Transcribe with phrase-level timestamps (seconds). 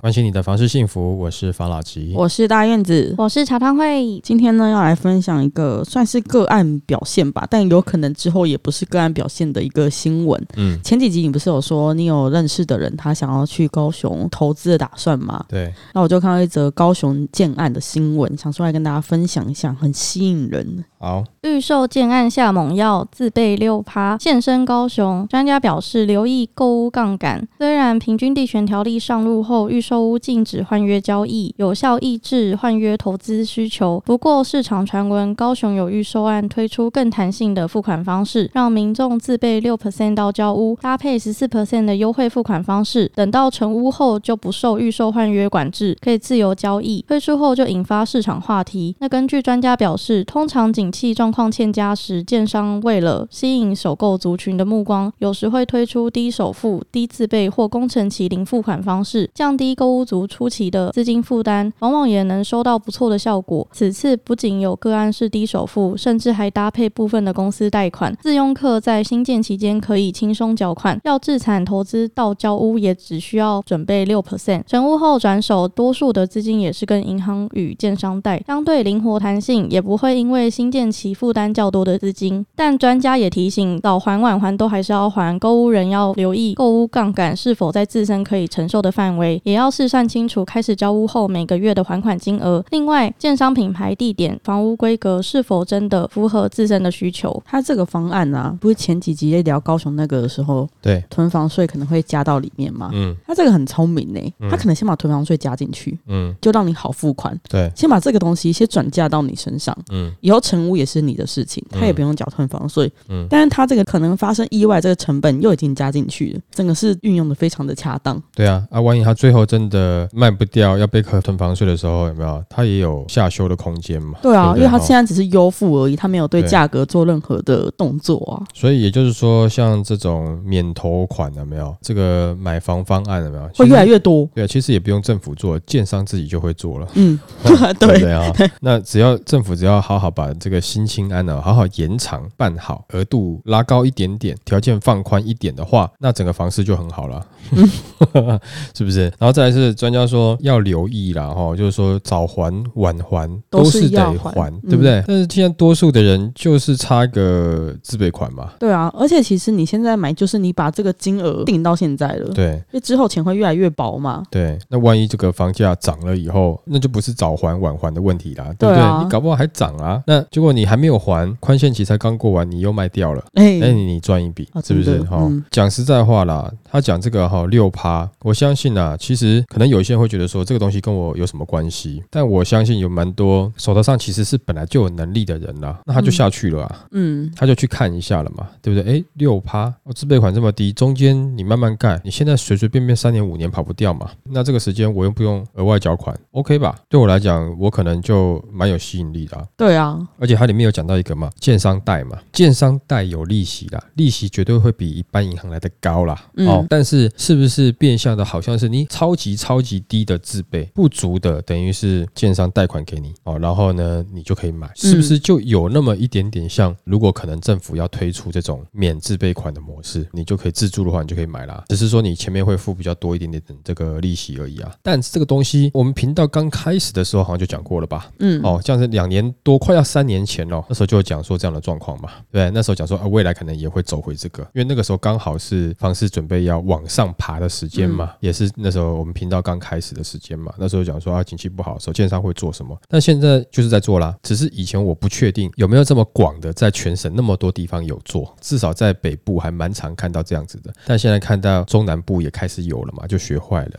[0.00, 2.14] 关心你的房事幸福，我是房老吉。
[2.16, 3.14] 我是大院子。
[3.18, 10.42] 我是茶汤会，今天呢要来分享一个算是个案表现吧，但有可能之后也不是个案表现的一个新闻。
[10.56, 15.44] 嗯，前几集你不是有说你有认识的人，他想要去高雄投资的打算吗？
[15.46, 20.82] 对，那我就看到一则高雄建案的新闻，想出来跟大家分享一下，很吸引人。
[20.98, 25.26] 好，预售建案下猛药，自备六趴现身高雄。
[25.28, 27.46] 专家表示，留意购物杠杆。
[27.58, 34.00] 虽然平均地权条例上路后，预售屋禁止换约交易，有效抑制换约投资需求。
[34.06, 47.04] 不过，市场传闻高雄有预售案推出更弹性的付款方式，让民众自备六 percent 到交屋，搭配十四 percent 的优惠付款方式，等到成屋后就不受预售换约管制，可以自由交易。
[47.08, 48.94] 推出后就引发市场话题。
[49.00, 63.66] 那根据专家表示，通常景气状况欠佳时，建商为了吸引首购族群的目光，有时会推出低首付、低自备或工程期零付款方式，降低购屋族初期的资金负担，往往也能收到不错的效果。
[63.72, 82.44] 此次不仅有个案是低首付，甚至还搭配部分的公司贷款，自用客在新建期间可以轻松缴款，要自产投资到交屋也只需要准备六 percent，成屋后转手，多数的资金也是跟银行与建商贷，相对灵活弹性，也不会因为新建期负担较多的资金。
[82.54, 92.64] 但专家也提醒，早还晚还都还是要还，购屋人要留意购屋杠杆是否在自身可以承受的范围，也要试算清楚开始交屋后每个月的还款金额。
[92.70, 97.42] 另外，建商品牌、地点、房屋规格是否真的符合自身的需求。
[97.46, 102.90] 他这个方案啊，不是前几集在聊高雄那个的时候，对，囤房税可能会加到里面吗？
[102.92, 112.90] 嗯他这个很聪明呢、嗯他可能先把囤房税加进去，嗯，就让你好付款，对，先把这个东西先转嫁到你身上，嗯以后成屋也是你的事情，他也不用缴囤房税。
[113.08, 118.20] 嗯，但是他这个可能发生意外，这个成本又已经加进去了，整个是运用的非常的恰当。
[118.34, 122.42] 对啊，啊，万一他最后真的卖不掉，要被课囤房税的时候，有没有？
[122.48, 124.18] 他也有下修的空间嘛？
[124.22, 128.40] 对啊，不因为他现在只是优付而已，他没有对对价格做任何的动作啊。
[128.54, 131.76] 所以也就是说，像这种免头款的没有？
[131.82, 133.48] 这个买房方案有没有？
[133.56, 134.24] 会越来越越多。
[134.34, 136.86] 对啊，其实也不用政府做，建商自己就会做了。
[136.94, 147.26] 嗯， 对不 对，对啊，那只要政府只要好好把这个新青安呢，好好延长办好，额度拉高一点点，条件放宽一点的话，那整个房市就很好了，
[148.72, 149.02] 是不是？
[149.18, 155.02] 然后再来是专家说要留意啦，哈，就是说早还晚还都是是得要还对不对？
[155.06, 162.62] 但是现在多数的人就是差个自备款嘛，对啊，而且其实你现在买，就是你把这个金额定到现在了，因对。
[162.72, 164.22] 为之后钱会越来越薄嘛。
[164.30, 169.04] 对，那万一这个房价涨了以后，那就不是早还晚还的问题啦，对不对？
[169.04, 173.24] 你搞不好还涨啊，那结果你还没有还，宽限期才刚过完，你又卖掉了。
[173.34, 175.00] 哎、那，你你赚一笔啊，是不是真？
[175.00, 188.98] 的哈嗯，讲实在话啦，他讲这个哈六趴，我相信啊，其实可能有一些人会觉得说这个东西跟我有什么关系，但我相信有蛮多手头上其实是本来就有能力的人啦，那他就下去了啊，嗯，他就去看一下了嘛，对不对？
[188.98, 196.76] 哎，六趴，我自备款这么低，中间你慢慢干，你现在随随便便三年五年跑不掉嘛，那这个时间我又不用额外缴款，OK 吧？
[196.88, 199.46] 对我来讲，我可能就蛮有吸引力的、啊。
[199.56, 206.20] 对啊，而且它里面有讲到一个嘛，建商贷嘛，建商贷有利息啦，利息绝对会比一般银行来的高啦。
[206.36, 216.74] 嗯哦，但是是不是变相的，好像是你超级超级低的自备不足的，等于是建商贷款给你哦，然后呢，你就可以买，是不是就有那么一点点像？
[216.84, 221.64] 如果可能政府要推出这种免自备款的模式，你就可以自住的话，你就可以买啦。
[221.68, 224.72] 只是说你前面会付比较多一点点的这个利息而已啊。
[224.82, 228.10] 但这个东西，我们频道刚开始的时候好像就讲过了吧？
[228.18, 230.64] 嗯，哦，这样是两年多，快要三年前了。
[230.68, 240.50] 那时候就讲说这样的状况嘛，对，那时候讲说啊，未来可能也会走回这个，因为那个时候刚好是房市准备要往上爬的时间嘛，也是那时候我们频道刚开始的时间嘛。
[240.56, 242.74] 那时候讲说啊，景气不好的时候，建商会做什么？
[242.88, 250.72] 但现在就是在做啦，只是以前我不确定有没有这么广的在全省那么多地方有做，至少在北部还蛮常看到这样子的。
[250.86, 253.72] 但现在看到中南部也开始有了嘛，就学坏了。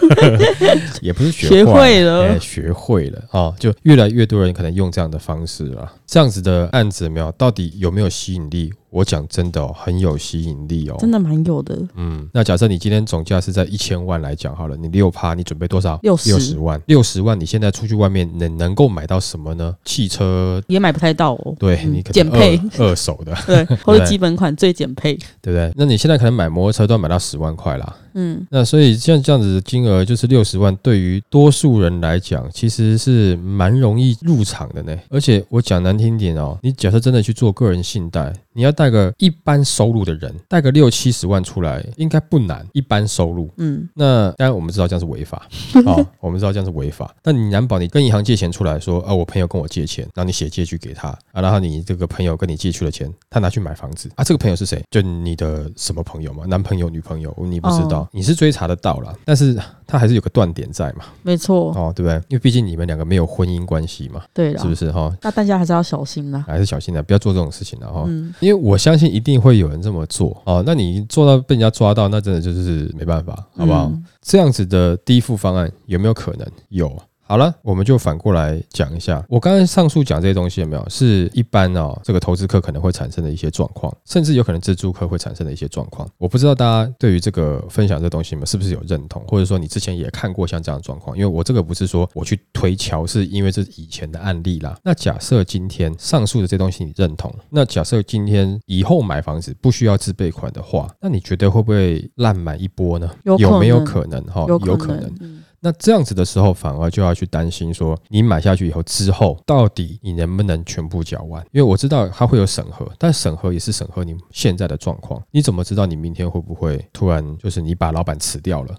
[1.00, 5.90] 也不是学学会了哎学会了啊、哦，就越来越多人可能用这样的方式了。
[6.06, 7.30] 这样子的案子有没有？
[7.32, 8.72] 到底有没有吸引力？
[8.90, 11.76] 我讲真的哦，很有吸引力哦，真的蛮有的。
[11.96, 15.98] 嗯，那假设你今天总价是在一千万来讲好了，你六趴，你准备多少？
[16.02, 19.74] 六十六十万，六十万，你现在出去外面能能够买到什么呢？
[19.84, 21.56] 汽车，也买不太到哦。
[21.58, 25.14] 对嗯你可能减配，二二手的， 对， 或者基本款最减配。
[25.42, 25.72] 对不对？
[25.76, 27.96] 那你现在可能买摩托车都要买到十万块啦。
[28.16, 34.96] 嗯，那所以像这样子的金额，就是六十万，对于多数人来讲，其实是蛮容易入场的呢。
[35.10, 42.66] 而且我讲难听点哦，你假设真的去做个人信贷，你要带个一般收入的人，带个六七十万出来，应该不难。
[42.72, 45.46] 一般收入，嗯，那当然我们知道这样是违法，
[45.86, 47.14] 哦，我们知道这样是违法。
[47.22, 54.82] 那你难保你跟银行借钱出来说，啊，我朋友跟我借钱，然后你写借据给他啊，然后你这个朋友跟你借去了钱，他拿去买房子啊，这个朋友是谁？
[54.90, 56.44] 就你的什么朋友嘛？
[56.46, 59.56] 男朋友、女朋友，你不知道，你是追查得到了，但是
[59.86, 62.14] 他还是有个断点在嘛，没错，哦，对不对？
[62.28, 65.12] 因为毕竟你们两个没有婚姻关系嘛，对了，是不是哈？
[65.22, 66.44] 那大家还是要小心啦。
[66.46, 68.04] 还是小心的，不要做这种事情了哈。
[68.06, 70.62] 嗯，因为我相信一定会有人这么做哦。
[70.66, 73.86] 那你做到被人家抓到，那真的就是没办法，好不好？
[73.86, 76.46] 嗯这样子的低付方案有没有可能？
[76.68, 76.90] 有。
[77.26, 86.06] 好了，我们就反过来讲一下，我刚才上述讲这些东西有没有是一般哦，这个投资客可能会产生的一些状况，甚至有可能自助客会产生的一些状况。
[86.18, 91.16] 我不知道大家对于这个分享这东西们是不是有认同，或者说你之前也看过像这样的状况？
[91.16, 94.76] 因为我这个不是说我去推敲，是因为这是以前的案例啦。
[94.84, 103.10] 那假设今天上述的这东西你认同，那假设今天以后买房子不需要自备款的话，那你觉得会不会烂买一波呢？
[103.24, 104.22] 有有没有可能？
[104.26, 105.42] 哈，有有可能。
[105.64, 111.42] 嗯那这样子的时候，反而就要去担心说，你买下去以后之后，到底你能不能全部缴完？
[111.52, 115.22] 因为我知道它会有审核，但审核也是审核你现在的状况。
[115.30, 118.74] 你怎么知道你明天会不会突然就是你把老板辞掉了？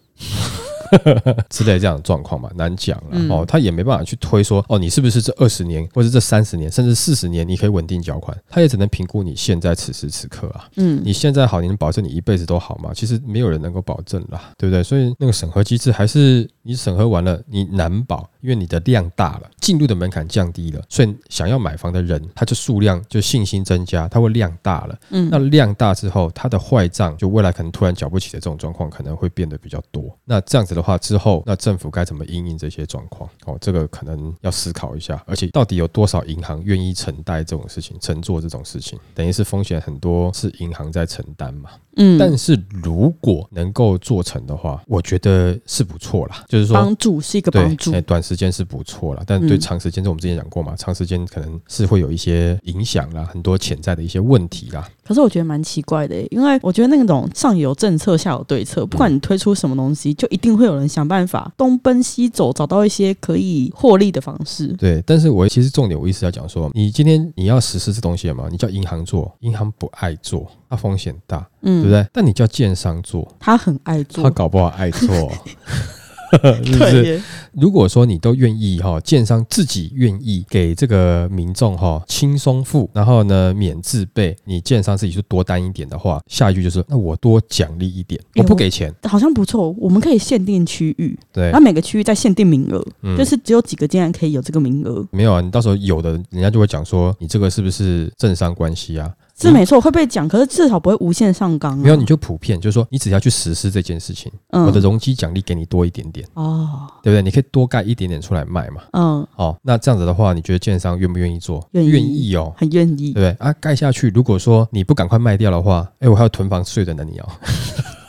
[1.50, 3.44] 之类这样的状况嘛，难讲了、嗯哦。
[3.44, 8.38] 他也没办法去推说哦，你是不是这二十年或者这三十年甚至四十年你可以稳定缴款？
[8.48, 10.70] 他也只能评估你现在此时此刻啊。
[10.76, 12.92] 嗯，你现在好，你能保证你一辈子都好吗？
[12.94, 14.84] 其实没有人能够保证啦，对不对？
[14.84, 25.00] 所以那个审核机制还是你审核完了，你难保，因为你的量大了，进入的门槛降低了，所以想要买房的人，他就数量就信心增加，他会量大了。
[25.12, 30.18] 嗯那量大之后，他的坏账就未来可能突然缴不起的这种状况，可能会变得比较多。
[30.26, 33.30] 那这样子的话，之后那政府该怎么应应这些状况？
[33.46, 35.24] 哦，这个可能要思考一下。
[35.28, 38.98] 而且，到底有多少银行愿意承担这种事情，承做这种事情？
[39.14, 41.70] 等于是风险很多是银行在承担嘛。
[41.98, 46.44] 嗯，但是如果能够做成的话，我觉得是不错啦。
[46.48, 54.88] 就是说，帮助是一个对帮，助哎，短时间是不错啦，但对嗯长时间，这我们之前讲过嘛，长时间可能是会有一些影响啦，很多潜在的一些问题啦。
[55.08, 64.68] 可是我觉得蛮奇怪的，因为我觉得那种上有政策下有对策，不管你推出什么东西，就一定会有人想办法东奔西走，找到一些可以获利的方式。
[64.78, 71.90] 对，但是我其实重点我意思要讲说，你今天你要实施这东西嘛，你叫银行做，银行不爱做，它风险大，嗯，对不？
[71.92, 72.08] 对？
[72.12, 75.08] 但你叫建商做，他很爱做他，搞不好爱做。
[76.64, 77.22] 是不是？
[77.54, 89.74] 如果说你都愿意哈，建商自己愿意给这个民众哈轻松付，然后呢免自备，你建商自己就多担一点的话，下一句就是那我多奖励一点，我不给钱，好像不错。
[89.78, 99.10] 我们可以限定区域，对然后，每个区域再限定名额，嗯就是只有几个竟然可以有这个名额，没有啊，你到时候有的人家就会讲说你这个是不是政商关系啊？
[99.38, 101.76] 是没错，会被讲，可是至少不会无限上纲、啊。
[101.76, 107.22] 没有，你就普遍就是说你只要去实施这件事情，嗯我的容积奖励给你多一点点，哦，对不对？
[107.22, 108.82] 你可以多盖一点点出来卖嘛。
[108.94, 111.68] 嗯，哦，那这样子的话，你觉得建商愿不愿意做？
[111.74, 112.54] 愿意哦。
[112.56, 113.20] 很愿意对不。
[113.20, 113.52] 对啊？
[113.60, 117.30] 盖下去，如果说你不赶快卖掉的话，哎，我还有囤房税的呢，你哦。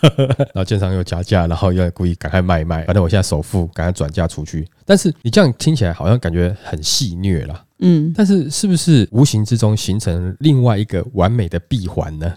[0.38, 4.66] 然后建商又加价，然后又故意赶快卖一卖，反正我现在首付赶快转嫁出去。
[4.85, 12.32] 但是你这样听起来好像感觉很戏虐啦，嗯，但是是不是无形之中形成另外一个完美的闭环呢？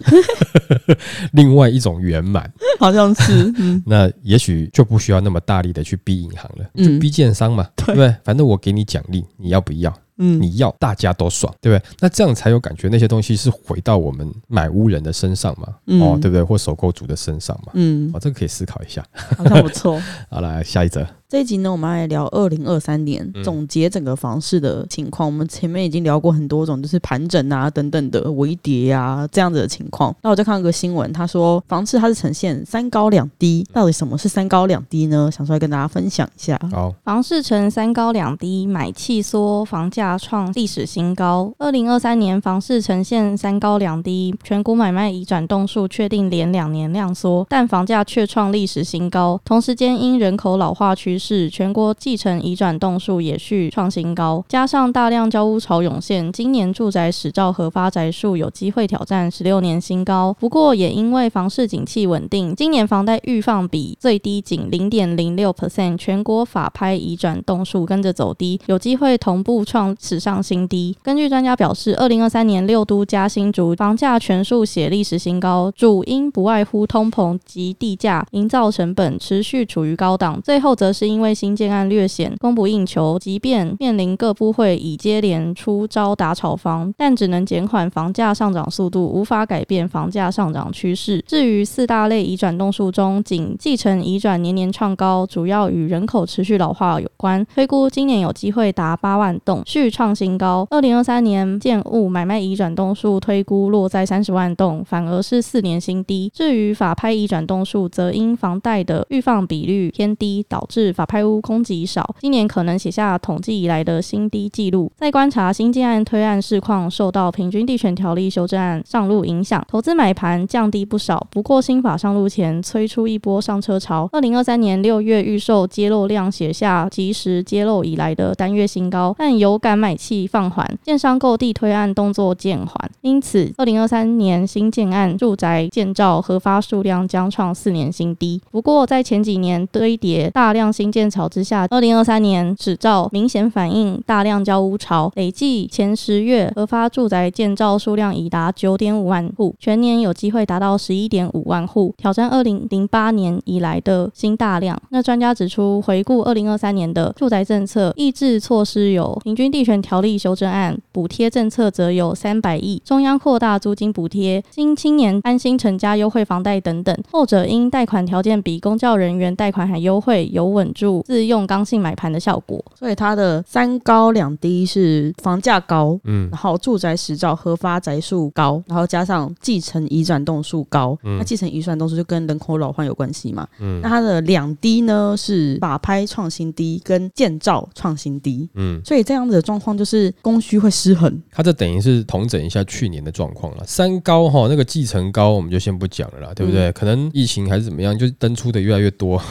[1.34, 8.13] 另外一种圆满，好像是， 嗯那也许就不需要那么大力的去逼银行了，嗯就逼建商嘛，对不对？
[8.24, 9.93] 反正我给你奖励，你要不要？
[10.19, 11.89] 嗯，你要，大家都爽，对不对？
[11.99, 16.43] 那这样才有感觉，那些东西是回到我们买屋人的身上嘛，嗯哦，对不对？
[16.43, 19.03] 或首购族的身上嘛，嗯，哦，这个可以思考一下。
[19.38, 19.99] 好像不错。
[20.31, 25.27] 好，来下一则，这一集呢，我们来聊二零二三年嗯总结整个房市的情况。
[25.27, 30.15] 我们前面已经聊过很多种，就是盘整啊等等的微跌啊这样子的情况。
[30.21, 35.31] 那我就看个新闻，他说房市它是呈现三高两低，到底什么是三高两低呢？
[35.36, 36.59] 想出来跟大家分享一下。
[36.71, 41.51] 好，房市呈三高两低，买气缩，房价创历史新高。
[41.57, 49.41] 二零二三年房市呈现三高两低，全国买卖移转动数确定连两年量缩，但房价却创历史新高。
[49.43, 60.35] 同时间因人口老化趋势，全国继承移转栋数也续创新高，加上大量交屋潮涌现，今年住宅始照和发宅数有机会挑战十六年新高。
[60.39, 70.95] 不过也因为房市景气稳定，今年房贷预放比最低仅零点零六 percent，全国法拍移转栋数跟着走低，有机会同步创史上新低。
[71.01, 91.24] 根据专家表示，二零二三年六都加新竹房价全数写历史新高，主因不外乎通膨及地价、营造成本持续处于高高档，最后则是因为新建案略显供不应求，即便面临各部会已接连出招打炒房，但只能减缓房价上涨速度，无法改变房价上涨趋势。
[91.28, 100.66] 至于四大类移转栋数中，仅继承移转年年创高，主要与人口持续老化有关，推估今年有机会达八万栋，续创新高。
[100.72, 106.32] 二零二三年建物买卖移转栋数推估落在三十万栋，反而是四年新低。
[106.34, 114.89] 至于法拍移转栋数，则因房贷的预放比率偏低，导致法拍屋供给少，今年可能写下统计以来的新低纪录。
[114.96, 121.27] 再观察新建案推案市况，受到平均地权条例修正案上路影响，投资买盘降低不少。
[121.29, 124.08] 不过新法上路前，催出一波上车潮。
[124.13, 138.41] 二零二三年六月预售揭露量写下及时揭露以来的单月新高，但有感买气放缓，建商购地推案动作渐缓，因此二零二三年新建案住宅建造核发数量将创四年新低。
[138.50, 154.79] 不过在前几年堆叠大量新建潮之下，二零二三年始照明显反映大量交屋潮，累计前十月核发住宅建造数量已达九点五万户，全年有机会达到十一点五万户，挑战二零零八年以来的新大量。
[154.91, 166.96] 那专家指出，回顾二零二三年的住宅政策抑制措施有平均地权条例修正案，补贴政策则有三百亿，中央扩大租金补贴，新青年安心成家优惠房贷等等。
[167.12, 172.63] 后者因贷款条件比公教人员贷款还优惠，有稳住自用刚性买盘的效果。
[172.77, 180.98] 所以它的三高两低是房价高，嗯然后住宅实照核发宅数高，然后加上继承移转栋数高。
[181.03, 183.48] 嗯那继承移转栋数就跟人口老化有关系嘛？
[183.59, 188.50] 嗯那它的两低呢是法拍创新低跟建造创新低。
[188.55, 193.63] 嗯，所以这样子的状况就是供需会失衡，它这等于是统整一下去年的状况了。
[193.65, 196.71] 三高哈，那个继承高我们就先不讲了啦，对不对？
[196.71, 199.21] 可能疫情还是怎么样，就登出的越来越多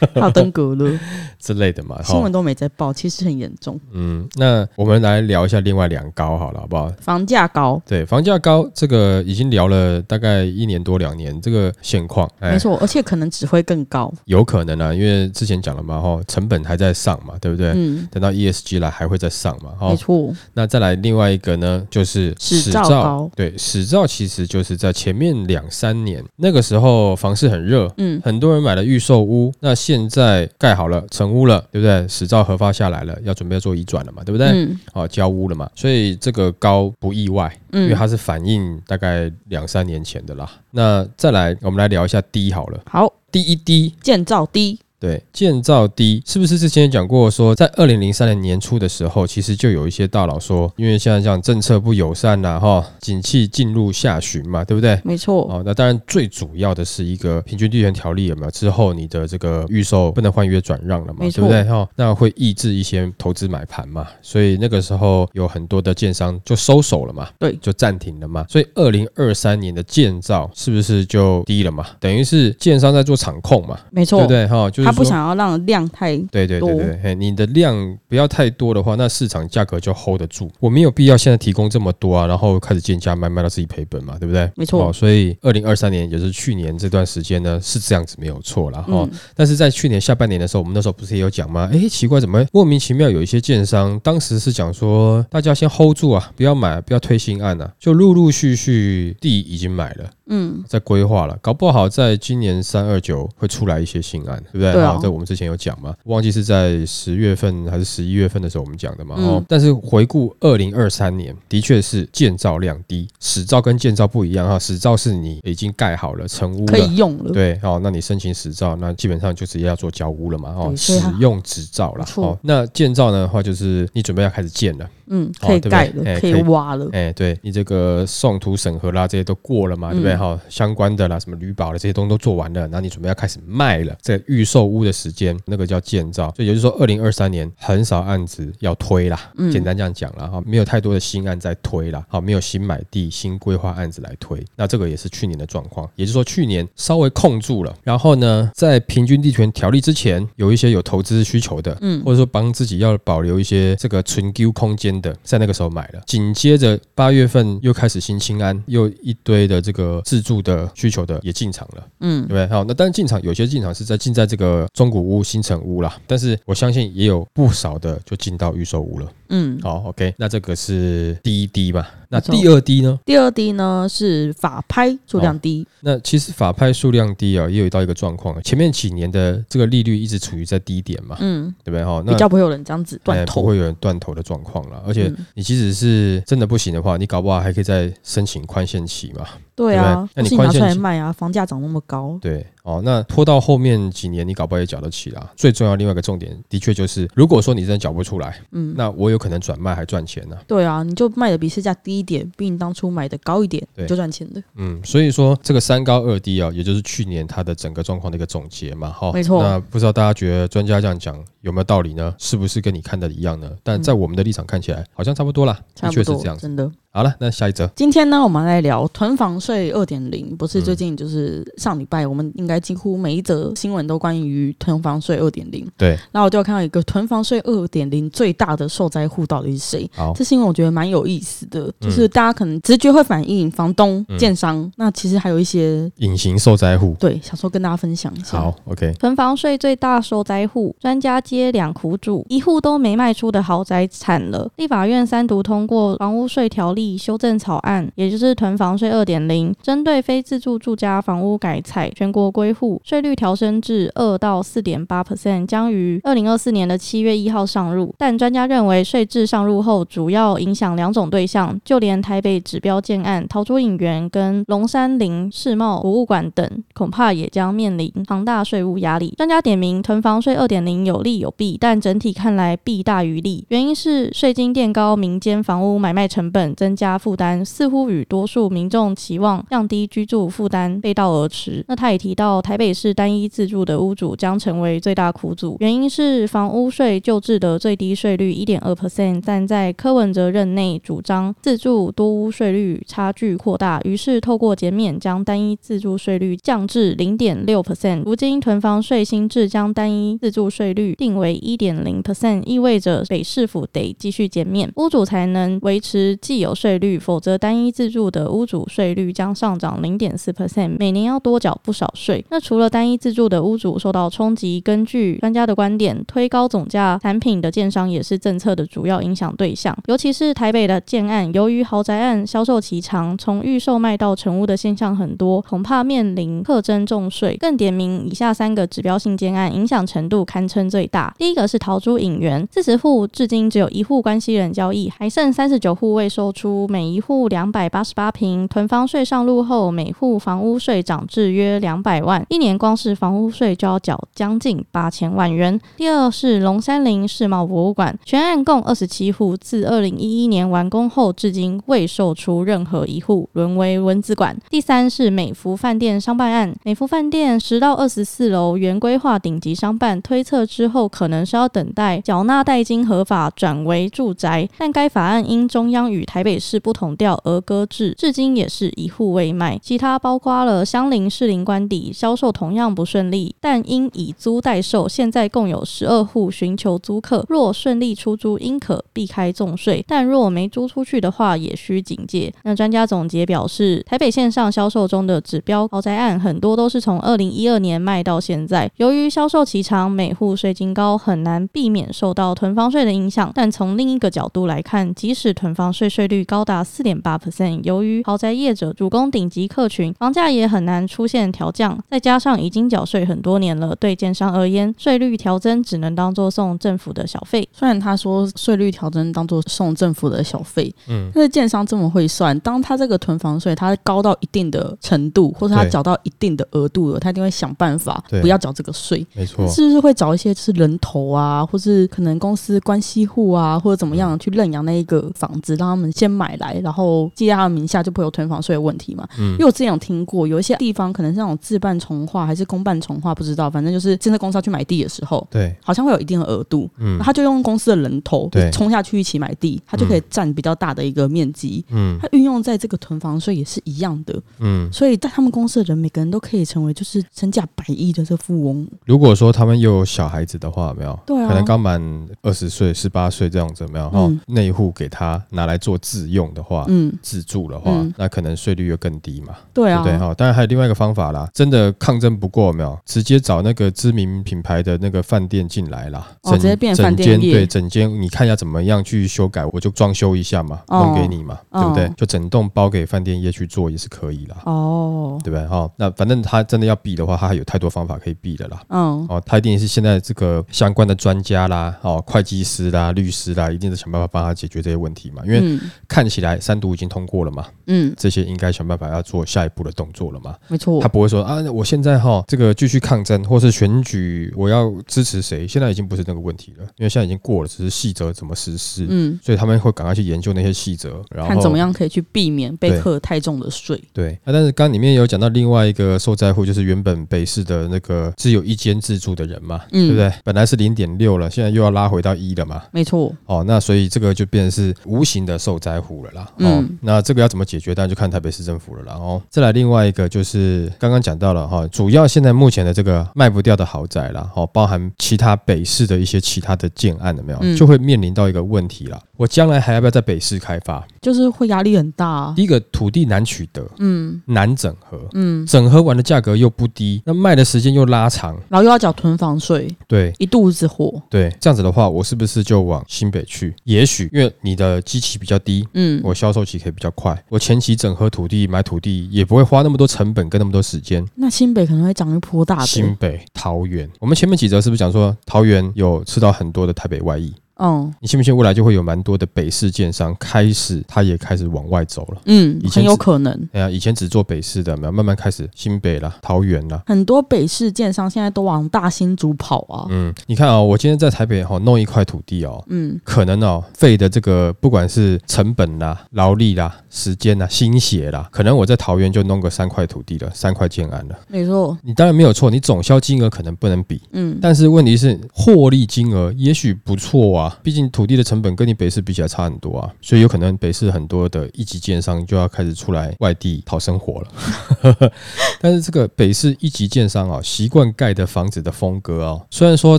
[0.14, 0.90] 还有登革热
[1.38, 2.00] 之类的嘛。
[2.02, 3.78] 新闻，都没在报，其实很严重。
[3.92, 6.88] 嗯，那我们来聊一下另外两高好了，好不好？
[7.00, 14.12] 房价高，对，房价高这个已经聊了大概一年多两年，这个现况，哎没错，而且可能只会更高。
[14.24, 17.72] 有可能啊，因为之前讲了嘛，哈，成本还在上嘛，对不对？
[17.74, 19.96] 嗯，等到 ESG 来还会再上嘛，哈没。
[19.96, 32.04] 错，那再来另外一个呢，就是始照高对，始照其实就是在前面两三年那个时候房市很热，嗯，很多人买了预售屋，那现在盖好了，成屋了，对不对？
[32.08, 34.48] 执照核发下来了，要准备做移转了嘛，对不对？
[34.48, 40.50] 嗯哦，交屋了嘛，所以这个高不意外，因为嗯，它是反映大概两三年前的啦。
[40.72, 43.94] 那再来，我们来聊一下低好了，好，第一低。
[44.02, 54.98] 建造低，对，建造低是不是之前也讲过说，在二零零三年年初的时候，其实就有一些大佬说，因为现在这样政策不友善呐、哈，景气进入下旬嘛，对不对？
[55.04, 58.50] 没错，哦，那当然最主要的是一个平均地权条例有没有？
[58.50, 61.62] 之后你的这个预售不能换约转让了嘛，对不对？
[61.64, 68.46] 哈、那会抑制一些投资买盘嘛，所以那个时候有很多的建商就收手了嘛，对就暂停了嘛。
[68.48, 71.84] 所以二零二三年的建造是不是就低了嘛？
[72.00, 74.46] 等于是建商在做场控嘛，没错对不，对？
[74.46, 80.50] 哈、就是他不想要让量太对对对对，嘿，你的量不要太多的话，那市场价格就 hold 得住。
[80.60, 84.50] 我没有必要现在提供这么多啊，然后开始贱价卖，卖到自己赔本嘛，对不对？
[84.56, 88.80] 没错哦，所以二零二三年也就是去年这段时间呢，是这样子没有错啦。
[88.82, 91.68] 哈、嗯但是在去年下半年的时候，我们那时候不是也有讲吗？
[91.72, 100.10] 诶，奇怪，怎么莫名其妙有一些建商当时是讲说，大家先 hold 住啊，不要买，不要推新案啊，就陆陆续续地已经买了。
[100.28, 104.72] 嗯，在规划了，搞不好在今年三二九会出来一些新案，对不对？
[104.72, 109.14] 对啊好这我们之前有讲嘛，忘记是在十月份还是十一月份的时候我们讲的嘛。
[109.18, 116.84] 嗯哦，但是回顾二零二三年，的确是建造量低，始造跟建造不一样哈，始造是你已经盖好了成屋可了。
[116.84, 122.00] 以用了，对，哦，那你申请始造，那基本上就直接要做交屋了嘛，哦，使用执照啦。
[122.00, 130.15] 没错哦，那建造呢的话，就是你准备要开始建了，嗯，哦可以盖了，可以挖了，哎，对你这个送图审核啦，这些都过了嘛，对不对？
[130.16, 130.36] 嗯对？
[130.36, 156.00] 哈，相关的啦，什么旅保的这些东西都做完了，然后你准备要开始卖了，这预售屋的时间，那个叫建造，所以也就是说，二零二三年很少案子要推啦，嗯简单这样讲了哈，没有太多的新案在推啦，好，没有新买地、新规划案子来推，那这个也是去年的状况，也就是说去年稍微控住了，然后呢，在平均地权条例之前，有一些有投资需求的，嗯或者说帮自己要保留一些这个存 Q 空间的，在那个时候买了。
[156.06, 162.46] 紧接着八月份又开始新青安，又一堆的这个自住的需求的也进场了，嗯对不对？
[162.46, 169.12] 好，那当然进场有些进场是在进在这个中古屋、新城屋啦，但是我相信也有不少的就进到预售屋了。
[169.30, 169.58] 嗯。
[169.60, 171.84] 好，OK，那这个是第一滴嘛？
[172.08, 172.98] 那第二低呢？
[173.04, 181.84] 第二低呢是法拍数量低，那其实法拍数量低啊，也有到一个状况，前面几年的这个利率一直处于在低点嘛，嗯，对不对？
[181.84, 183.42] 哈，那比较不会有人这样子哎断头。
[183.42, 184.82] 不会有人断头的状况了。
[184.86, 189.26] 而且嗯你即使是真的不行的话，你搞不好还可以再申请宽限期嘛。
[189.54, 195.30] 对啊，那你宽限卖啊，房价涨那么高，对，哦，那拖到后面几年，你搞不好也缴得起啦。
[195.36, 204.42] 最重要另外一个重点，的确就是，如果说你真的缴不出来，嗯，那我有可能转卖还赚钱呢、对啊，你就卖的比市价低一点，比你当初买的高一点，对就赚钱的。
[204.56, 212.12] 嗯，所以说这个三高二低啊，也就是去年它的整个状况的一个总结嘛，哈、没错那不知道大家觉得专家这样讲有没有道理呢？
[212.18, 213.48] 是不是跟你看的一样呢？
[213.62, 216.42] 但在我们的立场看起来，好像差不多啦，的确是这样子。
[216.42, 216.68] 真的。
[216.96, 225.68] 好了，那下一则，今天呢，我们来聊囤房税二点零，不是嗯最近就是上礼拜，我们应该几乎每一则新闻都关于囤房税二点零。
[225.76, 229.90] 对，然后我就看到一个囤房税二点零最大的受灾户到底是谁？
[229.94, 236.96] 好，这新闻我觉得蛮有意思的，就是大家可能直觉会反映房东、嗯建商，那其实还有一些隐形受灾户。
[236.98, 238.40] 对，想说跟大家分享一下。
[238.40, 244.50] 好，OK，囤房税最大受灾户，专家接两苦主，一户都没卖出的豪宅惨了。
[244.56, 257.94] 立法院三读通过房屋税条例修正草案，也就是囤房税二点零，针对非自住住家房屋改采全国归户，税率调升至二到四点八 percent，将于二零二四年的七月一号上路。
[257.96, 269.14] 但专家认为，税制上路后，主要影响两种对象，就连台北指标建案桃竹影园跟龙山林世贸博物馆等，恐怕也将面临庞大税务压力。
[269.16, 273.46] 专家点名囤房税二点零有利有弊，但整体看来弊大于利。
[273.48, 281.64] 原因是税金垫高民间房屋买卖成本，增加负担，似乎与多数民众期望降低居住负担背道而驰。
[281.66, 298.02] 那他也提到，台北市单一自住的屋主将成为最大苦主，原因是房屋税旧制的最低税率一点二 percent，但在柯文哲任内主张自住多屋税率差距扩大，于是透过减免将单一自住税率降至零点六 percent。
[298.04, 312.24] 如今囤房税新制将单一自住税率定为一点零 percent，意味着北市府得继续减免，屋主才能维持既有税税率，否则单一自住的屋主税率将上涨零点四 percent，每年要多缴不少税。
[312.28, 327.36] 那除了单一自住的屋主受到冲击，根据专家的观点，推高总价产品的建商也是政策的主要影响对象，尤其是台北的建案，由于豪宅案销售期长，从预售卖到成屋的现象很多，恐怕面临课征重税。
[327.36, 331.14] 更点名以下三个指标性建案，影响程度堪称最大。
[331.16, 338.46] 第一个是桃珠影园，四十户至今只有一户关系人交易，还剩三十九户未售出，每一户两百八十八平。
[338.48, 345.60] 囤房税上路后，每户房屋税涨至约两百万，一年光是房屋税就要缴将近八千万元。
[345.76, 354.36] 第二是龙山林世贸博物馆，全案共二十七户，自二零一一年完工后至今未售出任何一户，沦为文字馆。
[354.48, 369.58] 第三是美孚饭店商办案，美孚饭店十到二十四楼原规划顶级商办，推测之后可能是要等待缴纳代金合法转为住宅，但该法案因中央与台北市不同调而搁置，至今也是一户未卖。
[369.62, 382.32] 其他包括了相邻士林官邸销售同样不顺利，但因以租代售，现在共有十二户寻求租客，若顺利出租，应可避开重税；但若没租出去的话，也需警戒。
[382.44, 393.30] 那专家总结表示，台北线上销售中的指标豪宅案很多都是从二零一二年卖到现在，由于销售期长，每户税金高，很难避免受到囤房税的影响。
[393.34, 401.78] 但从另一个角度来看，即使囤房税税率高达四点八 percent，由于豪宅业者主攻顶级客群，房价也很难出现调降。
[401.90, 407.48] 再加上已经缴税很多年了，对建商而言，税率调增只能当做送政府的小费。
[407.52, 419.06] 虽然他说税率调增当做送政府的小费，嗯，但是建商这么会算，当他这个囤房税他高到一定的程度，或者他对缴到一定的额度了，他一定会想办法不要缴这个税。
[419.14, 429.06] 没错，是不是会找一些就是人头啊，或是可能公司关系户啊，或者怎么样去认养那一个房子，让他们先买来，然后记在他的名下，就不会有囤房税的问题嘛。
[429.18, 441.64] 嗯因为我之前有听过，有一些地方可能是那种自办重化还是公办重化，不知道，反正就是建设公司要去买地的时候，对，好像会有一定的额度，嗯他就用公司的人头对冲下去一起买地，他就可以占比较大的一个面积。
[441.70, 448.66] 嗯他运用在这个囤房税也是一样的，嗯，所以在他们公司的人，每个人都可以成为就是身价百亿的这富翁。
[448.84, 450.98] 如果说他们又有小孩子的话，有没有？
[451.04, 451.80] 对啊可能刚满
[452.22, 453.90] 二十岁、十八岁这样子，有没有？
[453.90, 460.06] 哈、嗯内户给他拿来做自用的话，嗯，自住的话，嗯那可能税率又更低嘛，对啊，对不对？
[460.06, 462.78] 哈、当然还有另外一个方法啦，真的抗争不过，有没有？
[462.86, 471.94] 直接找那个知名品牌的那个饭店进来啦，哦直接变饭店业整间对，整间你看一下怎么样去修改，我就装修一下嘛，哦弄给你嘛，对不对哦？
[471.96, 474.36] 就整栋包给饭店业去做也是可以啦。
[474.44, 475.44] 哦，对不对？
[475.48, 478.62] 哈、那反正他真的要避的话，他还有太多方法可以避的啦。
[478.68, 485.22] 嗯，哦，他一定是现在这个相关的专家啦，哦，会计师啦、律师啦，一定是想办法帮他解决这些问题嘛。
[485.24, 485.60] 因为嗯
[485.96, 490.36] 看起来三读已经通过了嘛，嗯，这些应该想办法要做下一步的动作了嘛。
[490.46, 498.86] 没错他，不会说啊，我现在哈这个继续抗争，或是选举我要支持谁，现在已经不是那个问题了，因为现在已经过了，只是细则怎么实施。
[498.90, 503.82] 嗯，所以他们会赶快去研究那些细则，然后看怎么样可以去避免被对课太重的税。
[503.94, 510.12] 对，啊、但是刚里面有讲到另外一个受灾户，就是原本北市的那个只有一间自住的人嘛，嗯对不对？
[510.22, 512.62] 本来是零点六了，现在又要拉回到一了嘛。
[512.70, 516.22] 没错，哦，那所以这个就变成是无形的受灾户了啦。
[516.38, 518.94] 哦，嗯那这个要怎么解决，当然就看台北市政府了啦。
[518.94, 529.00] 哦，再来另外一个就是刚刚讲到了哈、主要现在目前的这个卖不掉的豪宅啦，哦，包含其他北市的一些其他的建案有没有，嗯就会面临到一个问题啦。
[529.16, 530.86] 我将来还要不要在北市开发？
[531.00, 532.34] 就是会压力很大、啊。
[532.36, 541.02] 第一个土地难取得，嗯难整合，嗯，整合完的价格又不低，那卖的时间又拉长，然后又要缴囤房税，对一肚子火。
[541.08, 543.54] 对，这样子的话，我是不是就往新北去？
[543.64, 545.66] 也许因为你的基期比较低。
[545.78, 551.06] 嗯，我销售期可以比较快，我前期整合土地、买土地也不会花那么多成本跟那么多时间。
[551.14, 552.66] 那新北可能会涨一波大的。
[552.66, 557.34] 新北、桃园，我们前面几则是不是讲说桃园有吃到很多的台北外溢？
[557.58, 562.20] 嗯你信不信未来就会有蛮多的北市建商开始，他也开始往外走了。
[562.26, 563.48] 嗯以，前很有可能。
[563.52, 566.82] 哎呀，以前只做北市的，有没有慢慢开始新北啦、桃园啦。
[566.86, 569.86] 很多北市建商现在都往大新竹跑啊。
[569.90, 581.18] 嗯，你看啊、我今天在台北哈、弄一块土地哦，嗯可能哦，费的这个不管是成本啦、劳力啦、时间啦、心血啦，可能我在桃园就弄个三块土地了，三块建安了。
[581.28, 581.76] 没错。
[581.82, 595.12] 你当然没有错，你总销金额可能不能比，嗯，但是问题是获利金额也许不错啊，毕竟土地的成本跟你北市比起来差很多啊，所以有可能北市很多的一级建商就要开始出来外地讨生活了。
[595.60, 599.98] 但是这个北市一级建商啊，习惯盖的房子的风格啊，虽然说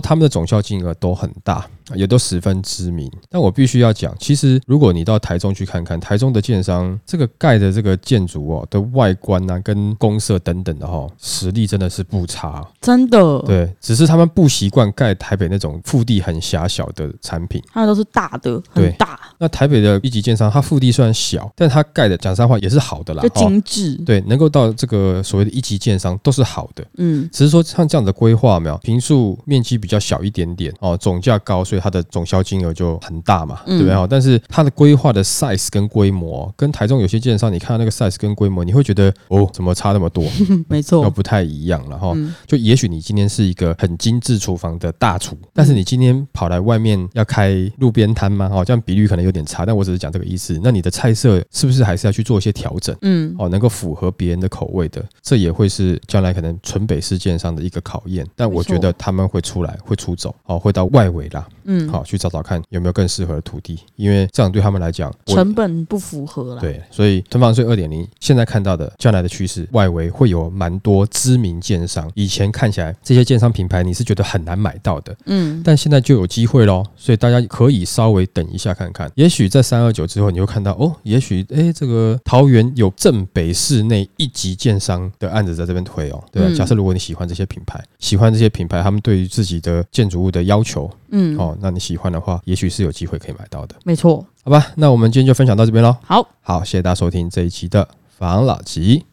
[0.00, 1.66] 他们的总销金额都很大。
[1.94, 12.66] 也都十分知名，但我必须要讲，其实如果你到台中去看看，台中的建商这个盖的这个建筑哦的外观啊，跟公社等等的哈、哦，实力真的是不差。
[12.80, 17.62] 真的。，对，只是他们不习惯盖台北那种腹地很狭小的产品。
[17.72, 23.22] 他们都是大的，对很大，那台北的一级建商，它腹地虽然小，但它盖的讲实话也是好的啦。
[23.22, 23.94] 就哦精致。
[24.04, 33.94] 对，能够到这个所谓的一级建商都是好的，嗯只是说像这样的规划没有，平数面积比较小一点点哦，总价高，所以它的总销金额就很大嘛，嗯对不对？
[33.94, 40.24] 哦，但是它的规划的 size 跟规模，跟台中有些建商，你看到那个 size 跟规模，你会觉得哦，怎么差那么多？
[40.68, 41.10] 没又错。
[41.10, 42.12] 不太一样了哈。
[42.14, 48.48] 嗯就也许你今天是一个很精致厨房的大厨，但是你今天跑来外面要开路边摊吗？
[48.52, 50.58] 哦，这样比率可能有点差，但我只是讲这个意思。
[50.62, 52.96] 那你的菜色是不是还是要去做一些调整？
[53.02, 58.26] 嗯，哦，能够符合别人的口味的，这也会是将来可能纯北市建商的一个考验。
[58.34, 72.10] 但我觉得他们会出来，会出走，哦，会到外围啦，嗯，好、去找找看有没有更适合的土地，因为这样对他们来讲，成本不符合了。，对，所以囤房税二点零现在看到的将来的趋势，外围会有蛮多知名建商。
[72.14, 76.84] 以前看起来这些建商品牌你是觉得很难买到的，嗯，但现在就有机会喽。
[76.96, 86.22] 所以大家可以稍微等一下看看，也许在三二九之后，你会看到哦，也许诶这个桃园有正北市内一级建商的案子在这边推哦。
[86.30, 94.24] 对啊、嗯假设如果你喜欢这些品牌，喜欢这些品牌他们对于自己的建筑物的要求嗯，哦，那你喜欢的话，也许是有机会可以买到的，没错。
[94.44, 94.68] 好吧？
[94.76, 95.96] 那我们今天就分享到这边喽。
[96.04, 99.04] 好，好，谢谢大家收听这一期的房老吉。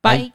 [0.00, 0.32] 拜。